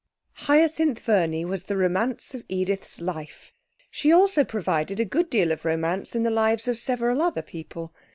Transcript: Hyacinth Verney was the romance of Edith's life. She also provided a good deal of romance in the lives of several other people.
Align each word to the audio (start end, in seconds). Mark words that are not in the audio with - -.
Hyacinth 0.33 0.97
Verney 0.97 1.45
was 1.45 1.65
the 1.65 1.77
romance 1.77 2.33
of 2.33 2.43
Edith's 2.49 2.99
life. 2.99 3.53
She 3.91 4.11
also 4.11 4.43
provided 4.43 4.99
a 4.99 5.05
good 5.05 5.29
deal 5.29 5.51
of 5.51 5.63
romance 5.63 6.15
in 6.15 6.23
the 6.23 6.31
lives 6.31 6.67
of 6.67 6.79
several 6.79 7.21
other 7.21 7.43
people. 7.43 7.93